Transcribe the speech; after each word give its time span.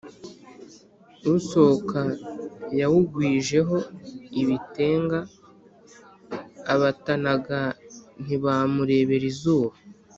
Usohoka 1.35 2.01
yawugwijeho 2.79 3.77
ibitenga 4.41 5.19
abatanaga 6.73 7.59
ntibamurebera 8.23 9.25
izuba 9.31 9.75